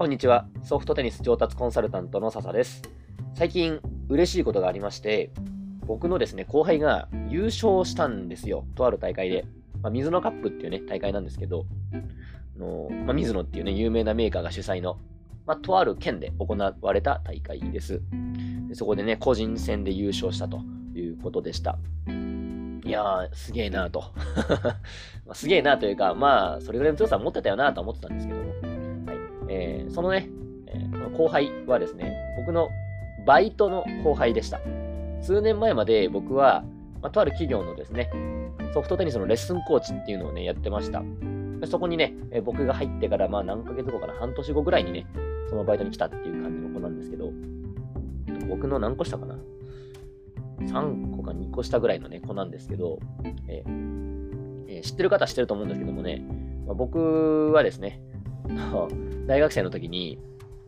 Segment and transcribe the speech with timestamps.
[0.00, 0.46] こんにちは。
[0.62, 2.80] ソフトテニス上達コンサルタントの笹です。
[3.34, 5.30] 最近嬉しいことがありまして、
[5.86, 8.64] 僕のですね、後輩が優勝したんですよ。
[8.76, 9.44] とある大会で。
[9.82, 14.98] まあ、水野カップっていうね、大会なんですけど、あのまあ、水野っていうね、有名なメーカーが主催の、
[15.44, 18.00] まあ、とある県で行われた大会です。
[18.70, 20.62] でそこでね、個人戦で優勝したと
[20.94, 21.78] いうことでした。
[22.86, 24.04] いやー、すげえなーと。
[25.34, 28.69] すげえなというか、まあ、それぐらいの強さは持ってたよなと思ってたんですけども、
[29.50, 30.30] えー、そのね、
[30.68, 32.70] えー、後輩はですね、僕の
[33.26, 34.60] バイトの後輩でした。
[35.20, 36.64] 数年前まで僕は、
[37.02, 38.10] まあ、とある企業のですね、
[38.72, 41.02] ソフトテニスのレッスンコーチっていうのをね、やってました。
[41.66, 45.06] そこにね、え僕が入ってから、まあ何ヶ月後かな、半年後ぐらいにね、
[45.50, 47.32] そのバイトに来たっていう感じの子なんですけど、
[48.48, 49.36] 僕の何個下かな
[50.60, 53.00] ？3個か2個下ぐらいのね、子なんですけど、
[53.48, 56.22] えーえー、知ってる方は知ってると思うんですけどもね、
[56.66, 58.00] まあ、僕はですね、
[59.26, 60.18] 大学生の時に、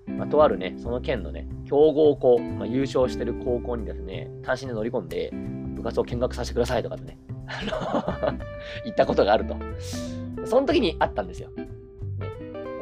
[0.07, 5.33] まあ、とあるね、その県のね、強豪校、まあ、優勝してる高校にですね、単身で乗り込んで、
[5.75, 7.19] 部活を見学させてくださいとかね、
[8.85, 9.57] 言ったことがあると。
[10.45, 11.51] その時にあったんですよ。
[11.51, 11.69] ね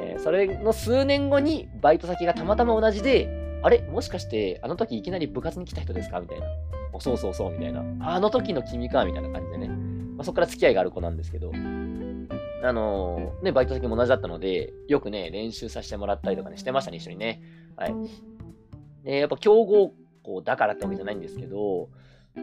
[0.01, 3.29] えー、それの数年後にバイト先がたまたま同じで、
[3.63, 3.83] あれ？
[3.93, 6.21] もしかしてあの時いきなり部活に来た人ですか？
[6.21, 6.47] みたいな。
[6.99, 7.85] そうそうそう、みたいな。
[8.01, 9.69] あの時の君か、みたいな感じでね。
[9.69, 11.51] まあ、そこから付き合いがある子なんですけど、
[12.63, 17.41] あのー、ね、バイト先も同じだったので、よくね、練習させてもらったりとかね、してましたね、一緒にね。
[17.77, 17.95] はい。
[19.05, 21.89] で、やっぱ強豪校だからってわけじゃないんですけど、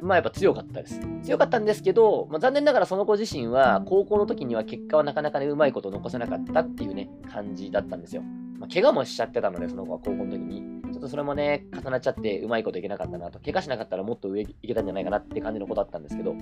[0.02, 1.00] まあやっぱ強かったです。
[1.24, 8.24] 強かったんですけど、まあ、残念ながらその子自身は高校の時には結果はなかなかね、うまいこと残せなかったっていうね、感じだったんですよ。
[8.60, 10.64] まあ、怪我もしちゃってたので、その子は高校の時に。
[10.92, 16.36] ちょっとそれもね、重なっちゃってうまいこといけなかったなと、怪我しなかったらもっと上いけたんじゃないかなって感じの子だったんですけど、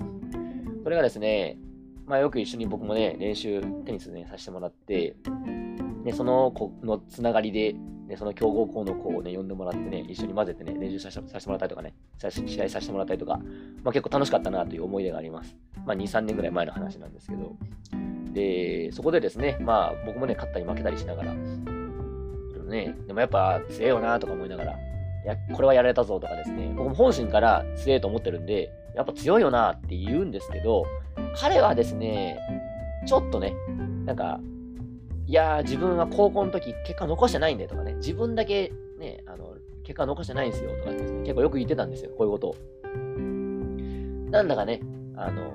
[0.82, 1.58] それがですね、
[2.06, 5.16] まあよく一緒に僕もね、練習、テニスね、させてもらって、
[6.04, 7.74] ね、その子のつながりで、
[8.06, 13.40] ね、その強豪校の子をね、呼んでもらってね、一緒に混ぜてね、練習させてもらったりとかね、試合させてもらったりとか、
[13.82, 15.56] まあ結構楽しかったなという思い出があります。
[15.84, 17.56] まあ2、3年ぐらい前の話なんですけど、
[18.32, 24.76] で、そこでですね、まあ僕もね、勝ったり負けたりしながら、ね、でもやっぱ強えよなとか思いながら、い
[25.24, 30.86] や、これはやられたぞとかですね、僕も本心から強えと思ってるんで、やっぱ強いよなって言うんですけど、
[31.36, 32.38] 彼はですね、
[33.06, 33.54] ちょっとね、
[34.06, 34.40] なんか、
[35.26, 39.54] いやー自分は高校の時結果残してないんでとかね、自分だけね、あの、
[39.84, 42.56] 結果残してないんですよとかですね、結構よく言ってたんですよ、こういうことを。
[44.30, 44.80] なんだかね、
[45.14, 45.52] あの、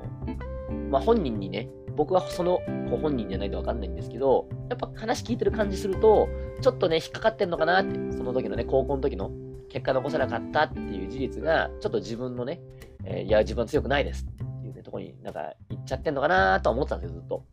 [0.90, 2.60] まあ、本人にね、僕はその
[2.90, 6.30] ご本人じゃないとわかんないんですけど、やっぱ話聞いてる感じすると、
[6.62, 9.32] ちょっとね、引っかかってんのかなって、その時のね、高校の時の
[9.70, 12.62] 結果残せなかったっていう事実が、ちょっと自分のね、
[13.06, 17.46] えー、いや、自分は強くないですっていうね、とこになんか言っちゃってんのかなとは思ってたんですよ、ずっと。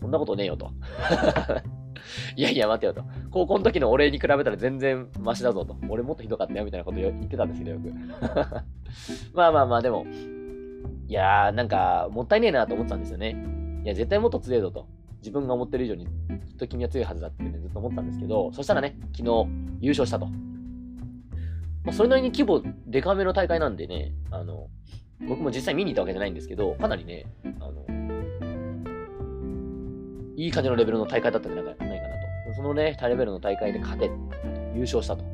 [0.00, 0.70] そんなことねえよと。
[2.36, 3.04] いやいや、待てよと。
[3.30, 5.76] 高校の時の俺に比べたら全然マシだぞと。
[5.88, 7.92] 俺もっとひどかったよみたいなこと言ってたんですけど、よく。
[9.34, 10.06] まあまあまあ、でも、
[11.06, 13.36] いやー、なんか、もったいねえなと思ってたんですよね。
[13.84, 14.86] いや、絶対もっと強いぞと。
[15.18, 16.06] 自分が思ってる以上に、
[16.46, 19.46] きっと君は強いはずだってね、ずっと思ったんですけど、そしたらね、昨日
[19.80, 20.28] 優勝したと。
[21.84, 24.68] まあ、それなりに規模でかめの大会なんでね、あの、
[25.26, 27.26] 僕も実際見に行ったわけじゃないんですけど、かなりね、
[27.60, 27.84] あの、
[30.36, 32.00] いい感じのレベルの大会だったんじゃないかなと。
[32.54, 34.10] そのね、タレベルの大会で勝て、
[34.74, 35.24] 優勝したと。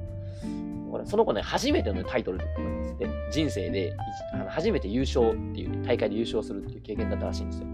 [1.04, 3.06] その子ね、初めてのタイトルなんですって。
[3.30, 3.92] 人生で
[4.48, 7.66] 初めて優勝っていう、大会で優勝するっていう経験だったらしいんですよ。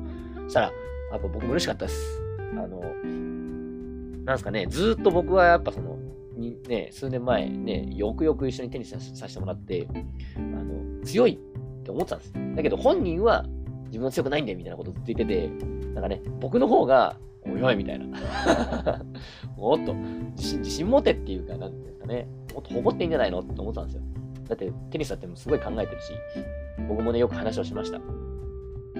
[0.44, 0.72] そしたら、や
[1.19, 2.21] っぱ僕も嬉しかったです。
[2.53, 2.81] あの、
[4.25, 5.99] なんすかね、ずっと僕はやっぱその、
[6.37, 9.87] にね、数年前ね、よくよく一緒にテニスさせてもらって、
[10.37, 11.38] あの、強い
[11.81, 12.32] って思ってたんです。
[12.56, 13.44] だけど本人は
[13.87, 15.48] 自分は強くないんだよみたいなことずっと言ってて、
[15.94, 18.06] なんかね、僕の方が、おいおいみたいな。
[19.56, 19.94] もっと
[20.37, 24.03] 自信、自信持てっていうか、なんていうんですかね、もっと誇っていいんじゃないのって思ってたんですよ。
[24.48, 26.12] だってテニスだってすごい考えてるし、
[26.88, 28.00] 僕もね、よく話をしました。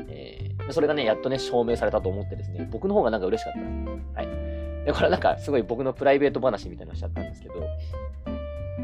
[0.09, 3.53] えーそれがね、やっとね、証明されたと思ってですね、僕の方がなんか嬉しかっ
[4.15, 4.21] た。
[4.21, 4.52] はい。
[4.85, 7.55] で、これなんかすごい僕のプライベート話みたいなのしちゃったんですけど、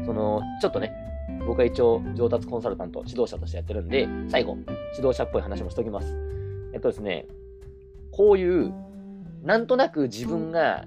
[0.05, 0.93] その、ちょっとね、
[1.45, 4.57] 僕は一応上達コンサルタント、指導者としてやってるんで、最後、
[4.95, 6.15] 指導者っぽい話もしときます。
[6.73, 7.25] えっとですね、
[8.11, 8.73] こういう、
[9.43, 10.85] なんとなく自分が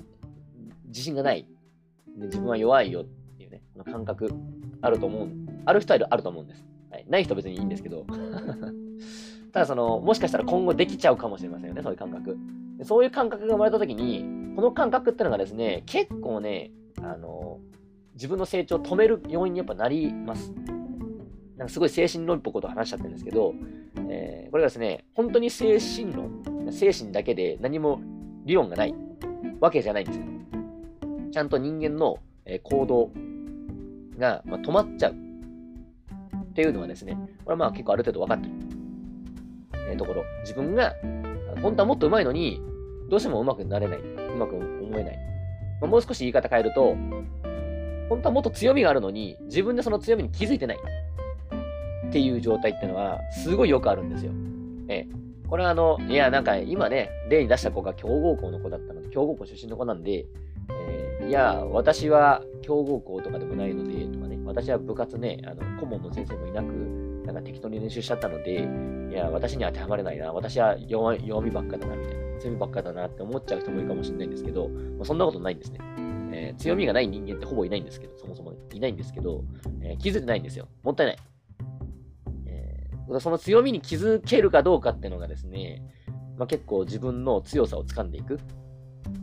[0.87, 1.47] 自信がない、
[2.17, 3.05] 自分は弱いよっ
[3.37, 4.31] ていうね、感覚
[4.81, 5.29] あると思う、
[5.64, 6.64] ある人はあると思うんです。
[6.91, 8.05] はい、ない人は別にいいんですけど、
[9.53, 12.37] ただその、もしかしたら今後できちゃうかもしれませんよね、そういう感覚。
[12.82, 16.70] そういう感覚が生まれた時に、この感覚ってのがですね、結構ね、
[17.00, 17.58] あの、
[18.14, 20.52] 自分の成長を止める要因にやっぱなります。
[21.56, 23.54] なんかすごい精神論っぽいことを話しちゃってるんですけど、
[24.08, 28.00] えー、これがですね、本当に精神論、精神だけで何も
[28.44, 28.94] 理論がない
[29.60, 30.25] わけじゃないんですよ。
[31.31, 32.19] ちゃんと人間の、
[32.64, 33.10] 行動
[34.19, 35.16] が、止まっちゃうっ
[36.54, 38.52] ていうのはですね、これはまあ結構ある程度分かってる、
[39.93, 40.25] えところ。
[40.40, 40.93] 自分が、
[41.62, 42.60] 本当はもっと上手いのに、
[43.08, 44.21] どうしても上手くなれない。
[44.42, 45.18] うまく思えない。
[45.80, 46.96] まあ、もう少し言い方変えると、
[48.08, 50.78] 本当はもっと強みがあるのに、自分でその強みに気づいてない。
[52.08, 54.32] っていう状態っていうのは、すごいよくあるんですよ。
[54.88, 55.22] ええ。
[55.48, 60.26] これはあの、いや、なんか今ね、例に出した子が強豪校の子だったので、強豪校出身の子なんで、
[60.70, 66.68] えー、いや、私は強豪校とかでもないので、とかね、私は部活ね、あの、顧問の先生もいなく、
[67.44, 68.68] 適当に練習しちゃったので、
[69.10, 75.78] いや、私には当てはまれないな、私は弱みばっかだな、みたいな、強みばっかだなって思っちゃう人もいるかもしれないんですけど、まあ、そんなことないんですね。
[76.34, 79.44] えー、強みがない人間ってほぼいないんですけど、そもそも、いないんですけど、
[79.82, 80.68] えー、気づいてないんですよ。
[80.82, 81.18] もったいない。
[82.46, 85.82] えー、その強みに気づけるかどうかっていうのがですね、
[86.38, 88.38] まあ、結構自分の強さをつかんでいく。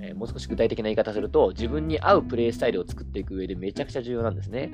[0.02, 4.72] え、もう少し具体的な言い方すると、自分に合うプレイスタイルを作っていく上でめちゃくちゃ重要なんですね。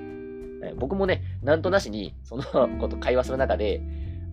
[0.64, 2.44] え、僕もね、なんとなしにその
[2.80, 3.82] こと会話する中で、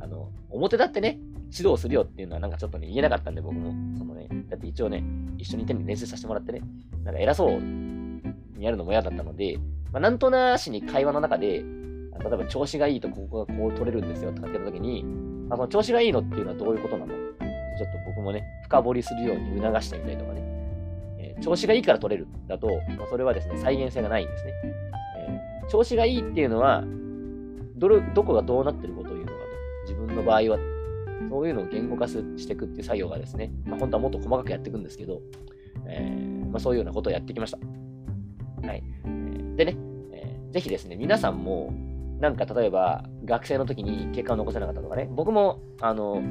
[0.00, 1.18] あの、表だってね、
[1.56, 3.72] 指導するよっていうのはなんかちょっとね、言えなかったんで、僕も。
[3.98, 5.04] そのね、だって一応ね、
[5.38, 6.62] 一緒に手に練習させてもらってね、
[7.04, 9.58] なんか偉そうにやるのも嫌だったので、
[9.92, 11.62] まあ、なんとなしに会話の中で、
[12.18, 15.04] 例えば調子がいいとここがこう取れるんですよとかって言った時に、
[15.48, 17.14] まあその調子がいいのっていうのはどういうことなの？
[17.14, 20.42] ちょっと僕もね、深掘りするように促してみたりとかね、
[21.18, 24.52] えー、調子がいいから取れるだと、まあ、それはですね、再現性がないんですね。
[25.68, 26.84] 調子がいいっていうのは、
[27.76, 29.42] どれ、どこがどうなってることを言うのかと。
[29.82, 30.58] 自分の場合は、
[31.28, 35.20] そういうのを言語化していくっていう作業がですね、まあ、本当はもっと細かくやっていくんですけど、
[35.86, 37.58] えー、まあ、そういうようなことをやってきました。
[38.66, 38.82] はい。
[39.56, 39.76] でね、
[40.12, 41.72] えー、ぜひですね、皆さんも、
[42.20, 46.22] なんか例えば、学生の時に結果を残せなかったとかね、僕も、あの、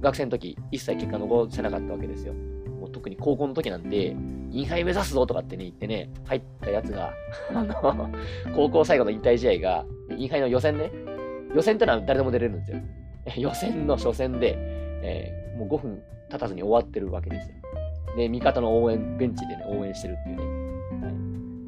[0.00, 2.34] 学生の時、一切結果残せなかったわけですよ。
[2.98, 4.16] 特に高校の時なんて、
[4.50, 7.12] インハイ目指すぞとかってね、言ってね、入ったやつが、
[7.54, 8.10] あの、
[8.56, 9.86] 高校最後の引退試合が、
[10.16, 10.90] インハイの予選ね、
[11.54, 12.78] 予選ってのは誰でも出れるんですよ。
[13.38, 17.54] 予選の初戦で、えー、もう5分経たずに終わってるわけですよ。
[18.16, 20.42] で、味方の応援、ベンチでね、応援してるっていうね。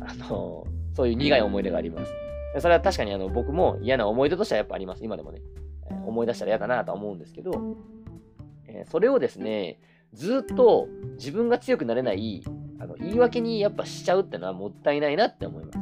[0.05, 2.13] はい、あのー、そういう苦い思い出があります。
[2.59, 5.05] それは確かにあの僕も嫌な思い出としてはやっぱあります。
[5.05, 5.41] 今でもね。
[5.89, 7.77] えー、思い出したら嫌だなとは思うんですけど、
[8.67, 9.79] えー、それをですね、
[10.13, 12.43] ずっと自分が強くなれない
[12.79, 15.79] あの言い訳にやっぱしちゃうってのはもったいないなって思います。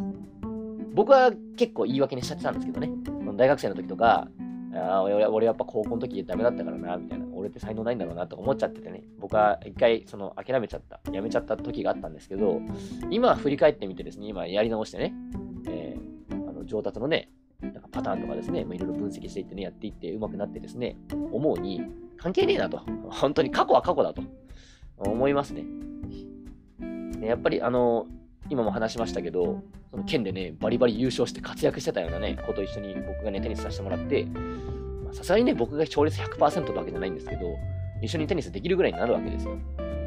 [0.94, 2.90] 僕は結構言い訳にしちゃってたんですけどね。
[3.36, 4.28] 大学生の時とか、
[4.74, 7.26] あ俺俺やっぱ高校の時ダメだったからな、みたいな。
[7.32, 9.04] 俺って才能ないんだろうなとか思っちゃっててね。
[9.20, 12.60] 僕は一回その諦めちゃった、やめちゃった時があったんですけど、
[13.10, 15.14] 今振り返ってみてですね、今やり直してね、
[15.68, 17.30] えー、あの上達のね、
[17.60, 20.96] なんかパターンとかですね、いろいろ分析していってね、やっていって上手くなってですね、
[21.32, 21.82] 思うに、
[22.18, 22.82] 関係ねえなと。
[23.10, 24.22] 本当に過去は過去だと
[24.98, 25.64] 思いますね。
[27.20, 28.06] やっぱりあの、
[28.50, 34.26] 今も話しましたけど、その県でね、バリバリ優勝して活躍してたようなね、こと一緒に僕がね、テニスさせてもらって、
[35.12, 37.56] さすがにね、僕が勝率100%なわけじゃないんですけど、
[38.02, 39.56] 一緒にテニスできるぐらいになるわけですよ。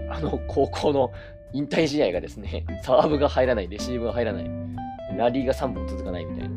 [0.10, 1.12] あの、高校の
[1.54, 4.50] 引退試合がですね、サーブが入らない、レシーブが入らない、
[5.18, 6.56] ラリーが3本続かないみたいな。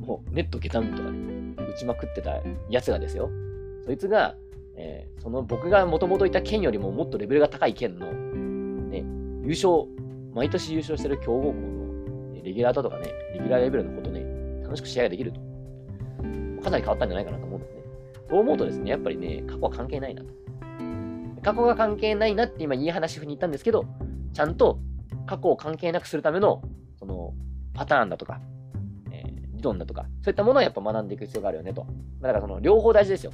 [0.00, 2.40] もう、ネット下段とかね、打ちまくってた
[2.70, 3.30] やつがですよ。
[3.84, 4.34] そいつが、
[4.76, 8.98] えー、その僕がもともといた県よりももっとレベルが高い県の、ね、
[9.42, 9.86] 優勝
[10.34, 11.86] 毎年優勝してる強豪校の
[12.46, 14.22] レギュラーだとかね、レギュラーレベルのことね、
[14.62, 15.40] 楽しく試合ができると。
[16.62, 17.82] かなり変わったんじゃないかなと思うんですね。
[18.30, 20.28] そう思うとですね、やっぱりね、過去は関係ないなと。
[21.42, 23.84] 過去が関係ないなって今いい話風に言ったんですけど、
[24.32, 24.78] ちゃんと
[25.26, 26.62] 過去を関係なくするための、
[26.98, 27.34] その、
[27.74, 28.40] パターンだとか、
[29.10, 31.86] えー、理論だとか、そういったものをやっぱ学んでいく必要があるよねと。
[32.20, 33.32] だからその、両方大事ですよ。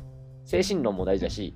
[0.52, 1.54] 精神論も大事だし、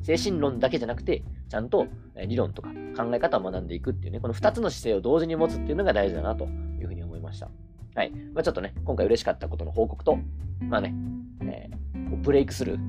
[0.00, 1.86] 精神論だけじゃなくて、ちゃんと
[2.26, 7.50] 理論とか考え方を学んでいくっていうね、この2つの姿勢を同時に持つっていうのが大事だなというふうに思いました。
[7.94, 8.10] はい。
[8.32, 10.18] まあ、ちょっとね、今回嬉しかったことの報告と、
[10.60, 10.94] まあね、
[11.42, 12.80] えー、ブレイクスルー、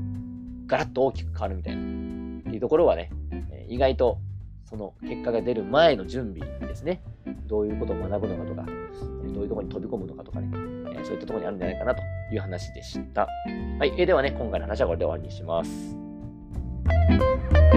[0.65, 1.83] ガラッと大きく変わるみたいな、っ
[2.43, 3.11] ていうところはね、
[3.51, 4.19] え意外と
[4.63, 7.01] その結果が出る前の準備ですね、
[7.47, 8.65] どういうことを学ぶのかとか、
[9.33, 10.47] どういうところに飛び込むのかとかね、
[11.03, 13.27] そういったところにあるんじゃないかなという話でした。
[13.79, 13.93] はい。
[13.97, 16.05] えー、ではね、今回の話はこれで終わりにします。
[16.87, 17.74] Thank you.